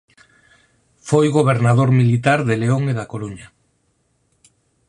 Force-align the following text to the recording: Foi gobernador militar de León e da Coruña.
Foi 1.09 1.27
gobernador 1.37 1.89
militar 1.99 2.39
de 2.49 2.55
León 2.63 2.83
e 2.91 2.93
da 2.99 3.09
Coruña. 3.11 3.47